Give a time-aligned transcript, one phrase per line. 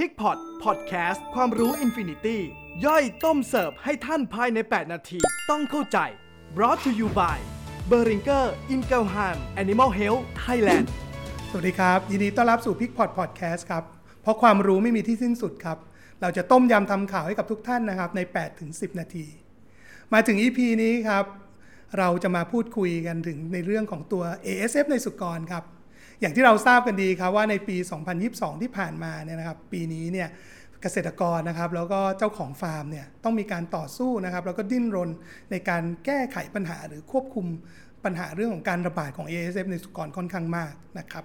[0.00, 2.40] PIGPOT PODCAST ความรู้ infinity
[2.84, 5.18] ย่อยต้มเสิร์ฟให้ท่านภายใน 8 นาที
[5.50, 5.98] ต้องเข้าใจ
[6.56, 7.38] brought to you by
[7.90, 9.28] b e r i n g e r i n g e l h a
[9.34, 10.86] m Animal Health Thailand
[11.50, 13.84] สวัสดีครับ ยินดีต้อนรับสู่ PIGPOT PODCAST ครับ
[14.22, 15.78] เพราะความรู้ไม่มีที่สิ้นสุดครับ
[16.20, 19.26] เราจะต้มยำทำข่าวให้กับทุกท่านนะครับ ใน8ถึง10 นาที
[20.12, 21.24] มาถึง EP นี้ครับ
[21.98, 25.64] เราจะมาพูดคุยกันถึงในเรื่องของตัว ASF ในสุกรครับ
[26.20, 27.76] อย่างที่เราทราบกันดีครับว่าในปี
[28.18, 30.28] 2022 ที่ผ่านมาเนี่ยนะครับปีนี้เนี่ย
[30.82, 35.10] เกษตรกรนะครับแล้วก็เจ้าของฟาร์มเนี่ยต้องมีการต่อสู้นะครับแล้วก็ดิ้นรน
[35.50, 37.46] ในการแก้ไขปัญหาหรือควบคุม
[38.04, 41.24] ปัญหาเรื่องของการระบาดของ ASF ในสุกรค่อนข้างมากนะครับ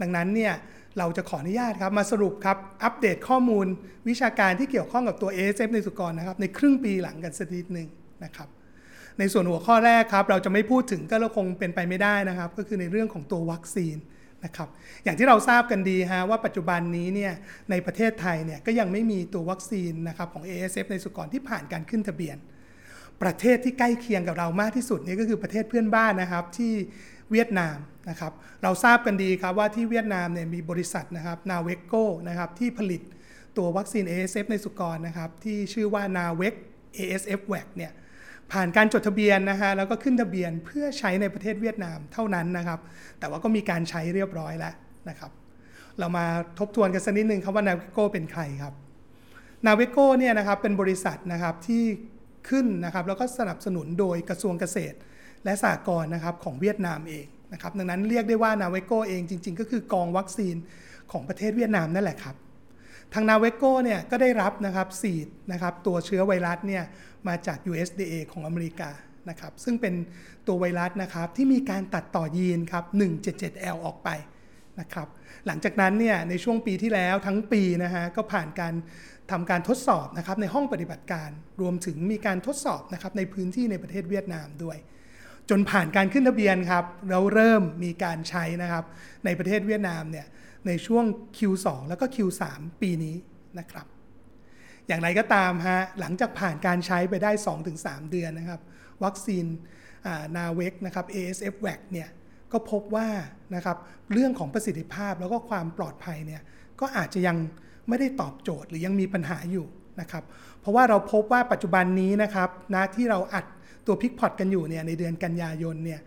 [0.00, 0.52] ดังนั้นเนี่ย
[0.98, 3.66] เราจะขออนุญาตครับมาสรุปครับอัปเดตข้อมูล
[4.08, 7.88] วิชาการที่เกี่ยวข้องกับตัว ASF ในสุกรนะครับในครึ่งปีหลังกันสักนิดหนึ่ง
[8.24, 8.48] นะครับ
[9.18, 13.96] ในส่วนหัวข้อแรกครับเราจะไม่พูดถึงก็เราคงเป็นไปไม่ได้นะครับ ก็คือในเรื่องของตัววัคซีน
[14.44, 14.68] นะครับ
[15.04, 17.32] อย่างที่เราทราบกันดีฮะว่าปัจจุบันนี้เนี่ย
[17.70, 22.36] ในประเทศไทยเนี่ยก็ยังไม่มีตัววัคซีนนะครับของ ASF ในสุกรที่ผ่านการขึ้นทะเบียน
[23.22, 26.72] ประเทศที่ใกล้เคียงกับเรามากที่สุดนี่ก็คือประเทศเพื่อนบ้านนะครับที่
[27.30, 27.76] เวียดนาม
[28.10, 28.32] นะครับ
[28.62, 31.94] เราทราบกันดีครับว่าที่เวียดนามเนี่ยมีบริษัทนะครับนาเวโก
[32.28, 33.00] นะครับที่ผลิต
[33.56, 36.54] ตัววัคซีน ASF ในสุกรนะครับที่ชื่อว่านาเวก
[36.96, 37.92] ASF w a c เนี่ย
[38.52, 42.80] ผ่านการจดทะเบียนนะฮะแล้วก็ขึ้นทะเบียนเพื่อใช้ในประเทศเวียดนามเท่านั้นนะครับ
[43.18, 44.74] แต่ว่าก็มีการใช้เรียบร้อยแล้ว
[45.08, 45.30] นะครับ
[45.98, 46.24] เรามา
[46.58, 48.74] ทบทวนกันสักนิดนึงครับว่านาเวโกเป็นใครครับ
[49.66, 51.82] นาเวโกเนี่ยนะครับเป็นบริษัทนะครับที่
[52.48, 54.96] ขึ้นนะครับแล้วก็สนับสนุนโดยกระทรวงเกษตร
[55.44, 60.56] และสหกรณ์นะครับของเวียดนามเองนะครับดังนั้นเรียกได้ว่านาเวโกเองจริง ๆ ก็คือกองวัคซีน
[61.12, 62.36] ของประเทศเวียดนามนั่นแหละครับ
[63.14, 66.82] ทางนาเวโกเนี่ยก็ได้รับนะครับซีดนะครับตัวเชื้อไวรัสเนี่ย
[67.28, 68.90] มาจาก USDA ของอเมริกา
[69.30, 69.94] นะครับซึ่งเป็น
[70.46, 74.08] ตัวไวรัสนะครับที่มีการตัดต่อยีนครับ 177L ออกไป
[74.80, 75.08] นะครับ
[75.46, 78.74] หลังจากนั้นเนี่ยในช่วงปีที่แล้วทั้งปีนะฮะก็ผ่านการ
[79.30, 84.78] ทำการทดสอบนะครับในห้องปฏิบัติการรวมถึงมีการทดสอบนะครับในพื้นที่ในประเทศเวียดนามด้วย
[85.50, 88.84] จนผ่านการขึ้นทะเบียนครับแล้วเริ่มมีการใช้นะครับ
[89.24, 90.26] ในประเทศเวียดนามเนี่ย
[90.66, 91.04] ในช่วง
[91.38, 92.42] Q2 แล้วก็ Q3
[92.80, 93.16] ปีนี้
[93.58, 93.86] นะครับ
[94.86, 97.30] อย่างไรก็ตามฮะหลังจากผ่านการใช้ไปได้
[97.70, 98.60] 2-3 เดือนนะครับ
[99.04, 99.44] วัคซีน
[100.36, 102.08] นาเวกนะครับ ASF w a c เนี่ย
[102.52, 103.08] ก็พบว่า
[103.54, 103.76] นะครับ
[104.12, 106.42] เรื่องของประสิทธิภาพแล้วก็ความปลอดภัยเนี่ย
[106.80, 107.36] ก็อาจจะยัง
[107.88, 109.66] ไม่ได้ตอบโจทย์หรือยังมีปัญหาอยู่
[110.00, 110.24] นะครับ
[110.60, 113.44] เพราะว่าเราพบว่าปัจจุบันนี้นะครับนะที่เราอัด
[113.86, 116.00] ตัวพิกพอตกันอยู่เนี่ยในเดือนกันยายนเนี่ย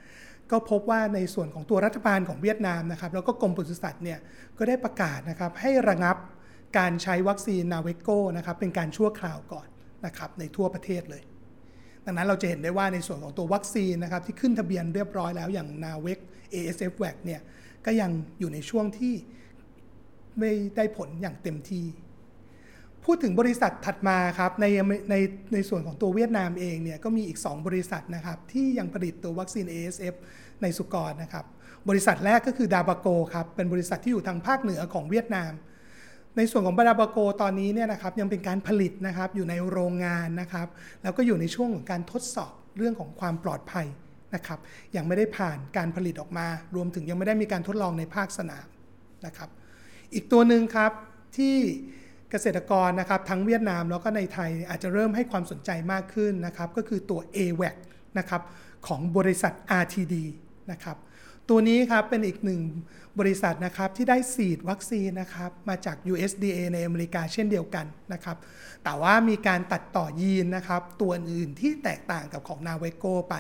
[0.53, 4.19] ก็พบว่าในส่วนของตัวรัฐบาลของเวียดนามนะครับแล้วก็กรมปศุสัตว์เนี่ย
[4.57, 6.17] ก็ได้ประกาศนะครับให้ระงับ
[6.77, 9.67] การใช้วัคซีนนาเวโกนะครับเป็นการชั่วคราวก่อน
[10.05, 11.23] นะครับในทั่วประเทศเลย
[12.05, 16.19] ดังนั้นเราจะเห็นได้ว่าในส่วนของตัววัคซีนนะครับที่ขึ้นทะเบียนเรียบร้อยแล้วอย่างนาเวก
[16.53, 17.41] ASF w a c เนี่ย
[17.85, 19.15] ก็ยังอยู่ในช่วงที่
[20.39, 21.85] ไม่ได้ผลอย่างเต็มที่
[23.05, 24.65] พูดถึงบริษัทถัดมาครับใน
[25.09, 25.15] ใน
[25.53, 30.15] ในส่วนของตัวเวียดนามเองเนี่ยก็มีอีก 2 บริษัทนะครับที่ยังผลิตตัววัคซีน ASF
[30.61, 31.45] ในสุกรนะครับ
[31.89, 35.51] บริษัทแรกก็คือดาบาโกครับเป็นบริษัทที่อยู่ทางภาคเหนือของเวียดนาม
[36.37, 40.67] ในส่วนของดาบาโกตอนนี้เนี่ยนะครับยังเป็นการผลิตนะครับอยู่ในโรงงานนะครับ
[41.03, 43.87] แล้วก็อยู่ในช่วงของการทดสอบเรื่องของความปลอดภัย
[44.35, 44.59] นะครับ
[44.95, 48.67] ยังไม่ได้ผ่านการผลิตออกมา รวมถึงยังไม่ได้มีการทดลองในภาคสนาม
[49.25, 49.49] นะครับ
[50.13, 50.91] อีกตัวหนึ่งครับ
[51.37, 51.55] ที่
[52.33, 57.75] เกษตรกรนะครับทั้งเวียดนามแล้วก็ในไทยอาจจะเริ่มให้ความสนใจมากขึ้นนะครับก็คือตัว AWAC
[58.19, 58.41] นะครับ
[58.87, 60.15] ของบริษัท RTD
[60.71, 60.97] นะครับ
[61.49, 62.61] ตัวนี้ครับเป็นอีกหนึ่ง
[63.19, 68.37] บริษัทนะครับที่ได้สีดวัคซีนนะครับมาจาก USDA ในอเมริกาเช่นเดียวกันนะครับ
[68.83, 73.35] แต่ว่ามีการตัดต่อยีนนะครับตัวอื่นที่แตกต่างกับของ n a v e g o ไป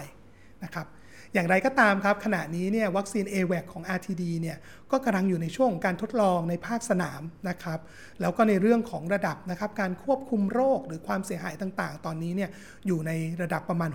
[0.63, 0.87] นะครับ
[1.33, 4.57] อย่างไรก็ตามครับ ขณะนี้เนี่ยวัคซีน a w a c ของ RTD เนี่ย
[4.91, 7.79] ก็กำลังอยู่ในช่วงของการทดลองในภาคสนามนะครับ
[8.21, 12.49] แล้วก็ในเรื่องของระดับนะครับการควบคุมโรคหรือความเสียหายต่างๆ ตอนนี้เนี่ย
[12.87, 13.11] อยู่ใน
[13.41, 13.91] ระดับประมาณ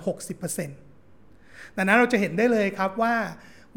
[0.66, 3.14] 60%ดังนั้นเราจะเห็นได้เลยครับว่า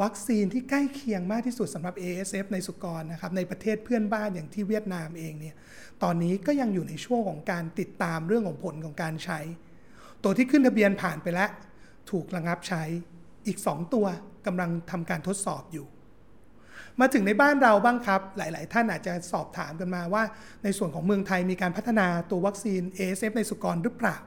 [0.01, 5.55] วัคซีนที่ใกล้เคียงมากที่สุดสำหรับ ASF ในสุกรนะครับในประเทศเพื่อนบ้านอย่างที่เวียดนามเองเนี่ย
[6.03, 9.39] ตอนนี้ก็ยังอยู่ในช่วงของการติดตามเรื่องของผลของการใช้
[10.23, 11.49] ตัวที่ขึ้นทะเบียนผ่านไปแล้ว
[12.11, 12.83] ถูกระงับใช้
[13.47, 14.05] อีก 2 ตัว
[14.45, 15.85] กำลังทำการทดสอบอยู่
[16.99, 20.23] มาถึงในบ้านเราบ้างครับ หลาย ๆ ท่านอาจจะสอบถามกันมาว่า
[20.63, 24.17] ในส่วนของเมืองไทยมีการพัฒนาตัววัคซีน ASF ในสุกรหรือเปล่า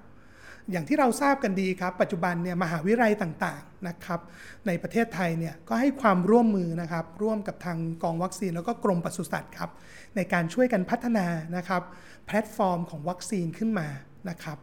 [0.70, 4.20] อย่างที่เราทราบกันดีครับ ปัจจุบันเนี่ยมหาวิทยาลัยต่าง ๆ นะครับ
[4.66, 9.70] ในประเทศไทยเนี่ยก็ให้ความร่วมมือนะครับ ร่วมกับทางกองวัคซีนแล้วก็กรมปศุสัตว์ครับ
[10.16, 11.26] ในการช่วยกันพัฒนา
[11.56, 11.82] นะครับ
[12.26, 13.88] แพลตฟอร์มของวัคซีนขึ้นมา
[14.31, 14.58] นะครับ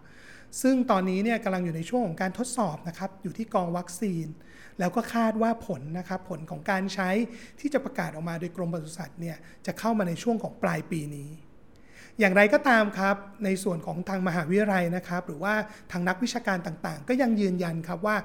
[0.62, 4.26] ซึ่งตอนนี้เนี่ยกำลังอยู่ในช่วงของการทดสอบนะครับอยู่ที่กองวัคซีน
[4.80, 7.10] แล้วก็คาดว่าผลนะครับผลของการใช้
[7.60, 11.30] ที่จะประกาศออกมาโดยกรมปศุสัตว์เนี่ยจะเข้ามาในช่วงของปลายปีนี้
[12.20, 13.16] อย่างไรก็ตามครับ
[13.46, 15.54] ในส่วนของทางมหาวิทยาลัยนะครับ หรือว่า
[15.92, 18.18] ทางนักวิชาการต่างๆ ก็ยังยืนยันครับว่า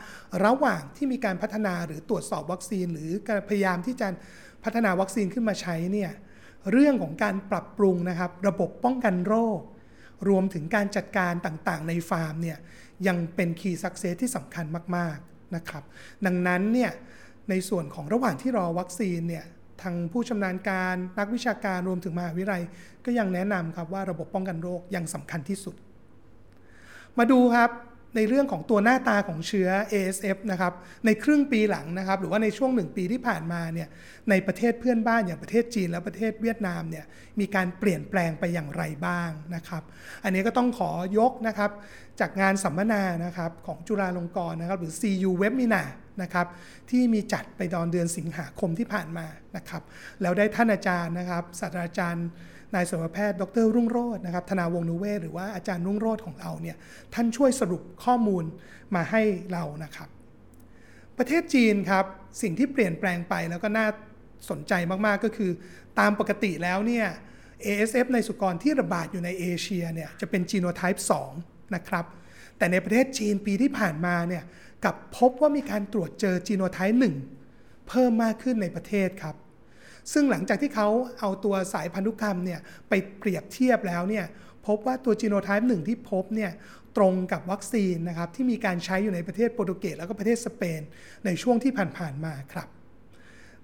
[0.44, 4.08] ระหว่างที่มีการพัฒนาหรือตรวจสอบวัคซีน หรือการพยายามที่จะ
[4.64, 6.11] พัฒนาวัคซีนขึ้นมาใช้เนี่ย
[6.73, 9.61] เรื่องของการปรับปรุงนะครับ ระบบป้องกันโรค
[10.28, 12.58] รวมถึงการจัดการต่างๆ ในฟาร์มเนี่ย
[13.06, 14.64] ยังเป็น key success ที่สำคัญ
[14.96, 15.82] มากๆนะครับ
[16.26, 16.90] ดังนั้นเนี่ย
[17.50, 19.44] ในส่วนของระหว่างที่รอวัคซีนเนี่ย
[19.82, 22.62] ทางผู้ชำนาญการนักวิชาการรวมถึงมหาวิทยาลัย
[23.04, 25.74] ก็ยังแนะนำครับว่าระบบป้องกันโรคยังสำคัญที่สุด
[27.18, 27.70] มาดูครับ
[28.16, 30.72] ในเรื่องของตัวหน้าตาของเชื้อ ASF นะครับ
[31.06, 33.88] ในครึ่งปีหลังนะครับหรือว่าในช่วงหนึ่งปีที่ผ่านมาเนี่ย
[34.30, 37.04] ในประเทศเพื่อนบ้านอย่างประเทศจีนและประเทศเวียดนามเนี่ย
[37.40, 39.82] มีการเปลี่ยนแปลงไปอย่างไรบ้างนะครับ
[40.24, 41.70] อันนี้ก็ต้องขอยกนะครับ
[42.20, 45.88] จากงานสัมมนานะครับของจุฬาลงกรณ์นะครับหรือ CU Webinar
[46.22, 46.46] นะครับ
[46.90, 49.26] ที่มีจัดไปตอนเดือนสิงหาคมที่ผ่านมา
[49.56, 49.82] นะครับ
[50.22, 52.28] แล้วได้ท่านอาจารย์นะครับศาสตราจารย์
[52.74, 56.76] นายสัตวแพทย์ ดร รุ่งโรจน์นะครับธนาวงนุเวศหรือว่าอาจารย์รุ่งโรจน์ของเราเนี่ย
[57.14, 58.44] ท่านช่วยสรุปข้อมูล
[58.94, 59.22] มาให้
[59.52, 60.08] เรานะครับ
[61.18, 62.04] ประเทศจีนครับ
[62.42, 63.86] สิ่งที่เปลี่ยนแปลงไปแล้วก็น่า
[64.50, 65.50] สนใจมากๆก็คือ
[65.98, 67.06] ตามปกติแล้วเนี่ย
[67.66, 71.06] ASF ในสุกรที่ระบาดอยู่ในเอเชียเนี่ยจะเป็นจีโนไทป์
[71.38, 72.04] 2นะครับ
[72.58, 74.44] แต่ในประเทศจีนปีที่ผ่านมาเนี่ย
[74.84, 77.00] กับพบว่ามีการตรวจเจอจีโนไทป์
[77.42, 79.36] 1เพิ่มมากขึ้นในประเทศครับ
[80.12, 80.88] ซึ่งหลังจากที่เขา
[81.20, 84.25] เอาตัวสายพันธุกรรมเนี่ยไปเปรียบเทียบแล้วเนี่ย
[84.67, 86.50] พบว่าตัวจีโนไทป์หนึ่งที่พบเนี่ย
[86.97, 90.81] ตรงกับวัคซีนนะครับที่มีการใช้อยู่ในประเทศโปรตุเกสแล้วก็ประเทศสเปน
[91.25, 92.69] ในช่วงที่ผ่านๆมาครับ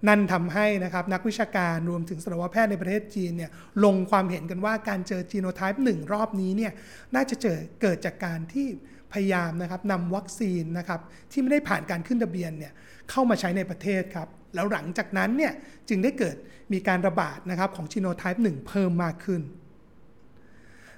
[0.08, 3.50] นั่นทำให้นะครับนักวิชาการรวมถึงสัตวแพทย์ในประเทศจีนเนี่ย
[3.84, 6.72] ลงความเห็นกันว่าการเจอจีโนไทป์หนึ่งรอบนี้เนี่ย
[7.14, 8.66] น่าจะเจอเกิดจากการที่
[9.12, 11.00] พยายามนะครับนำวัคซีนนะครับ
[11.32, 12.72] ที่ไม่ได้ผ่านการขึ้นทะเบียนเนี่ย
[13.10, 15.52] เข้ามาใช้ในประเทศครับ แล้วหลังจากนั้นเนี่ย
[15.88, 16.36] จึงได้เกิด
[16.72, 19.42] มีการระบาดนะครับของจีโนไทป์1 เพิ่มมากขึ้น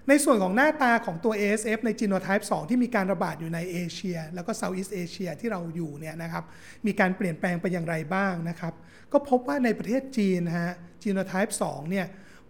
[0.09, 6.45] ในส่วนของหน้าตาของตัว ASF ในจีโนไทป์2ที่มีการระบาดอยู่ในเอเชีย แล้วก็ Southeast Asia ที่เราอยู่เนี่ยนะครับ
[6.87, 8.75] มีการเปลี่ยนแปลงไปอย่างไรบ้างนะครับ
[9.13, 12.07] ก็พบว่าในประเทศจีนฮะจีโนไทป์2เนี่ย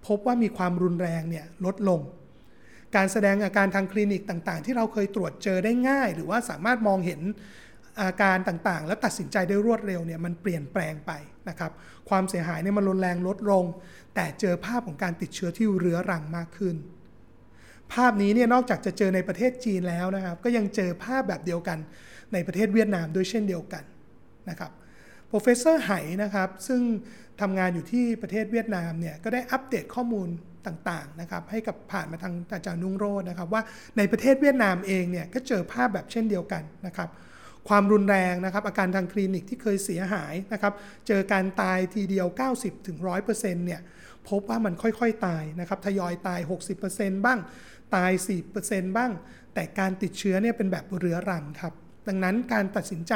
[0.07, 2.01] พบว่ามีความรุนแรงเนี่ยลดลง
[2.97, 7.21] การแสดงอาการทางคลินิกต่างๆ ที่เราเคยตรวจเจอได้ง่าย หรือว่าสามารถมองเห็น
[8.01, 11.13] อาการต่างๆ และตัดสินใจได้รวดเร็วเนี่ยมันเปลี่ยนแปลงไป
[11.49, 11.73] นะครับ
[12.09, 13.65] ความเสียหายเนี่ยมันรุนแรงลดลง
[14.15, 16.77] แต่เจอภาพของการติดเชื้อที่เรื้อรังมากขึ้น
[17.93, 21.79] ภาพนี้เนี่ยนอกจากจะเจอในประเทศจีนแล้วนะครับ ก็ยังเจอภาพแบบเดียวกัน
[22.33, 23.85] ในประเทศเวียดนามด้วยเช่นเดียวกัน
[24.51, 24.71] นะครับ
[25.31, 25.93] professor ไห
[26.23, 26.81] นะครับ ซึ่ง
[27.41, 30.29] ทำงานอยู่ที่ประเทศเวียดนามเนี่ยก็ได้อัปเดตข้อมูล
[30.67, 33.63] ต่างๆนะครับให้กับผ่านมาทางอาจารย์นุ่งโรจน์นะครับว่า
[33.99, 37.09] ในประเทศเวียดนามเองเนี่ยก็เจอภาพแบบเช่นเดียวกันนะครับ
[37.69, 40.73] ความรุนแรงนะครับอาการทางคลินิกที่เคยเสียหายนะครับ
[41.07, 43.81] เจอการตายทีเดียว 90-100%ถึงเนี่ย
[44.29, 46.41] พบว่ามันค่อยๆตายนะครับทยอยตาย
[46.83, 47.39] 60%บ้าง
[47.95, 48.11] ตาย
[48.55, 49.13] 4%บ้าง
[49.55, 51.73] แต่การติดเชื้อเนี่ยเป็นแบบเรื้อรังครับ
[52.09, 53.15] ดังนั้นการตัดสินใจ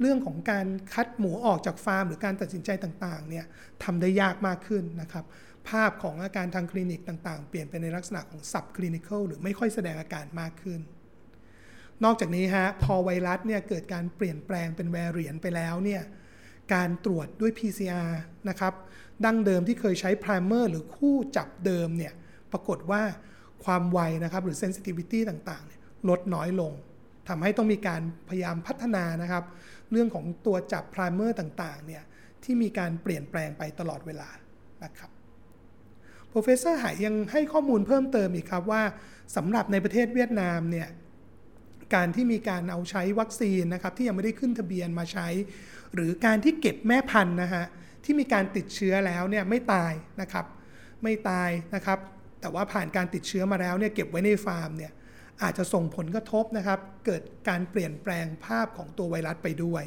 [0.00, 3.44] เรื่องของการคัดหมูออกจากฟาร์ม หรือการตัดสินใจต่างๆเนี่ย
[3.84, 5.24] ทำได้ยากมากขึ้นนะครับ
[5.68, 10.80] ภาพของอาการทางคลินิกต่างๆ เปลี่ยนไปในลักษณะของ sub clinical หรือไม่ค่อยแสดงอาการมากขึ้น
[12.04, 16.02] นอกจากนี้ฮะพอไวรัสเนี่ยเกิดการเปลี่ยนแปลงเป็นแวรเรียนไปแล้วเนี่ย
[16.74, 18.10] การตรวจด้วย PCR
[18.48, 18.72] นะครับ
[19.24, 22.12] ดั้งเดิมที่เคยใช้ primer หรือคู่จับเดิมเนี่ย
[22.52, 23.02] ปรากฏว่า
[23.64, 26.72] ความไวนะครับหรือ sensitivity ต่างๆลดน้อยลง
[27.28, 29.44] ทำให้ต้องมีการพยายามพัฒนานะครับ
[29.90, 32.02] เรื่องของตัวจับ primer ต่างๆเนี่ย
[32.44, 34.28] ที่มีการเปลี่ยนแปลงไปตลอดเวลา
[34.84, 35.10] นะครับ
[36.32, 38.82] Professor หายยังให้ข้อมูลเพิ่มเติมอีกครับว่า
[39.36, 40.88] สำหรับในประเทศเวียดนามเนี่ย
[41.94, 45.28] การที่มีการเอาใช้วัคซีนนะครับที่ยังไม่ได้ขึ้นทะเบียนมาใช้
[45.94, 47.64] หรือการที่เก็บแม่พันธุ์นะฮะ
[48.04, 50.46] ที่มีการติดเชื้อแล้วเนี่ยไม่ตายนะครับ
[51.02, 51.98] ไม่ตายนะครับ
[52.40, 54.92] แต่ว่าผ่านการติดเชื้อมาแล้วเนี่ยเก็บไว้ในฟาร์มเนี่ย
[55.42, 59.84] อาจจะส่งผลกระทบนะครับ เกิดการเปลี่ยนแปลงภาพของตัวไวรัสไปด้วย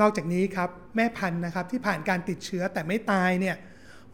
[0.00, 3.56] นอกจากนี้ครับแม่พันธุ์นะครับที่ผ่านการติดเชื้อแต่ไม่ตายเนี่ย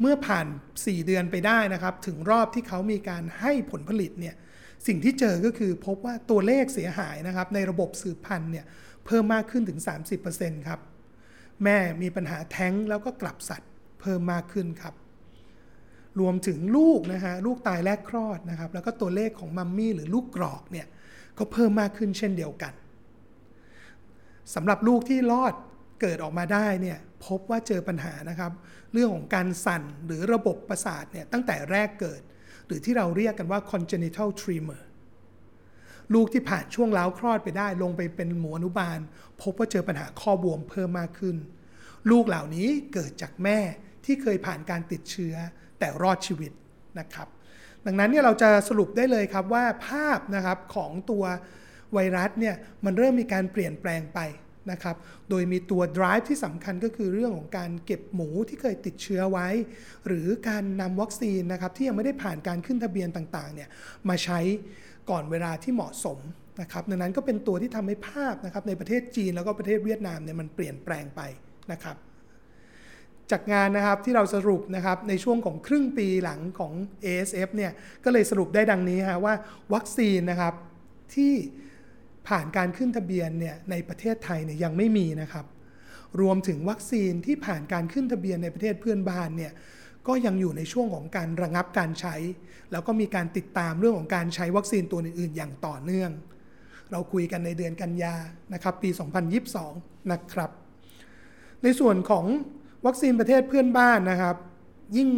[0.01, 0.47] เมื่อผ่าน
[0.77, 4.35] 4 เดือนไปได้นะครับ ถึงรอบที่เขามีการให้ผลผลิตเนี่ย
[4.87, 8.65] สิ่งที่เจอก็คือพบว่าตัวเลขเสียหายนะครับ ในระบบสืบพันธุ์เนี่ย
[9.07, 9.81] เพิ่มมากขึ้นถึง
[10.23, 10.81] 30%ครับ
[11.65, 13.71] แม่มีปัญหาแท้งแล้วก็กลับสัตว์
[14.01, 14.95] เพิ่มมากขึ้นครับ
[16.21, 20.87] รวมถึงลูกนะฮะลูกตายแรกคลอดนะครับ แล้วก็ตัวเลขของมัมมี่หรือลูกกรอกเนี่ย
[21.39, 22.73] ก็เพิ่มมากขึ้นเช่นเดียวกัน
[24.55, 25.55] สำหรับลูกที่รอด
[26.01, 28.53] เกิดออกมาได้เนี่ยพบว่าเจอปัญหานะครับ
[28.93, 32.21] เรื่องของการสั่นหรือระบบประสาทเนี่ยตั้งแต่แรกเกิด
[32.67, 34.83] หรือที่เราเรียกกันว่า congenital tremor
[36.15, 38.99] ลูกที่ผ่านช่วงเล้าคลอดไปได้ลงไปเป็นหมูอนุบาล
[39.43, 41.37] พบว่าเจอปัญหาข้อบวมเพิ่มมากขึ้น
[42.11, 43.59] ลูกเหล่านี้เกิดจากแม่
[44.05, 45.35] ที่เคยผ่านการติดเชื้อ
[45.79, 46.53] แต่รอดชีวิต
[46.99, 47.29] นะครับ
[47.87, 51.25] ดังนั้นเนี่ยเราจะสรุปได้เลยครับว่าภาพนะครับของตัว
[51.93, 54.21] ไวรัสเนี่ยมันเริ่มมีการเปลี่ยนแปลงไป
[54.71, 54.97] นะครับ
[55.30, 59.49] โดยมีตัว drive ที่สำคัญก็คือเรื่องของการเก็บหมูที่เคยติดเชื้อไว้
[60.06, 63.68] หรือการนำวัคซีนนะครับที่ยังไม่ได้ผ่านการขึ้นทะเบียนต่างๆเนี่ย
[64.09, 64.40] มาใช้
[65.11, 66.18] ก่อนเวลาที่เหมาะสม
[66.61, 71.21] นะครับดังนั้นก็เป็นตัวที่ทำให้ภาพนะครับในประเทศจีนแล้วก็ประเทศเวียดนามเนี่ยมันเปลี่ยนแปลงไป
[71.73, 71.97] นะครับ
[73.30, 76.73] จากงานนะครับที่เราสรุปนะครับในช่วงของครึ่งปีหลังของ
[77.04, 77.73] ASF เนี่ย
[78.04, 79.35] ก็เลยสรุปได้ดังนี้ฮะว่า
[79.75, 80.54] วัคซีนนะครับ
[81.14, 81.33] ที่
[82.28, 85.47] ผ่านการขึ้นทะเบียนเนี่ยในประเทศไทยเนี่ยยังไม่มีนะครับ
[86.21, 89.52] รวมถึงวัคซีนที่ผ่านการขึ้นทะเบียนในประเทศเพื่อนบ้านเนี่ย
[90.09, 92.14] ก็ยังอยู่ในช่วงของการระงับการใช้
[92.73, 96.11] แล้วก็มีการติดตามเรื่องของการใช้วัคซีนตัวอื่นๆ อย่างต่อเนื่อง
[96.93, 98.14] เราคุยกันในเดือนกันยา
[98.54, 98.90] นะครับปี
[99.50, 100.50] 2022 นะครับ
[101.62, 102.25] ในส่วนของ
[102.87, 104.37] วัคซีนประเทศเพื่อนบ้านนะครับ
[104.97, 105.09] ยิ่ง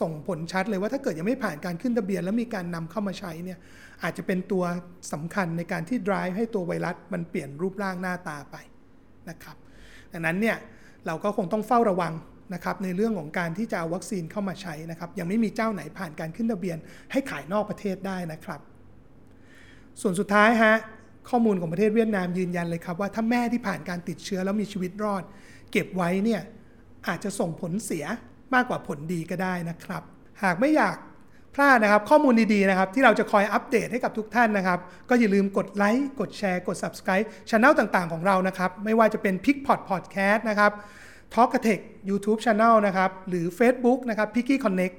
[0.00, 3.58] ส่งผลชัดเลยว่าถ้าเกิดยังไม่ผ่านการขึ้นทะเบียน แล้วมีการนำเข้ามาใช้เนี่ย
[4.02, 4.64] อาจจะเป็นตัว
[5.12, 8.56] สำคัญในการที่ drive ให้ตัวไวรัสมันเปลี่ยนรูปร่างหน้าตาไป
[9.30, 9.56] นะครับ
[10.12, 10.56] ดังนั้นเนี่ย
[11.06, 12.12] เราก็คงต้องเฝ้าระวัง
[12.54, 16.76] นะครับในเรื่องของการที่จะเอาวัคซีนเข้ามาใช้นะครับยังไม่มีเจ้าไหนผ่านการขึ้นทะเบียน
[17.12, 18.60] ให้ขายนอกประเทศได้นะครับ
[20.00, 20.74] ส่วนสุดท้ายฮะ
[21.30, 25.22] ข้อมูลของประเทศเวียดนามยืนยันเลยครับว่าถ้าแม่ที่ผ่านการติดเชื้อแล้วมีชีวิตรอด
[25.72, 26.42] เก็บไว้เนี่ย
[27.08, 28.04] อาจจะส่งผลเสีย
[28.54, 30.02] มากกว่าผลดีก็ได้นะครับ
[30.42, 30.96] หากไม่อยาก
[31.54, 34.78] พลาดนะครับข้อมูลดีๆนะครับที่เราจะคอยอัปเดตให้กับทุกท่านนะครับ
[35.08, 40.72] ก็อย่าลืมกดไลค์กดแชร์ กด subscribe ช anel ต่างๆของเรานะครับ ไม่ว่าจะเป็น p i c p o d Podcast นะครับ
[41.34, 44.44] Talk a t e c h YouTube Channel นะครับ หรือ Facebook นะครับ p i c
[44.48, 44.94] k y Connect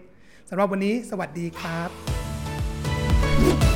[0.49, 3.72] สำหรับวันนี้สวัสดีครับ